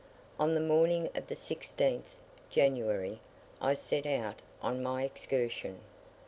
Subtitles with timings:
[0.39, 2.01] On the morning of the 16th
[2.49, 3.19] (January)
[3.61, 5.77] I set out on my excursion.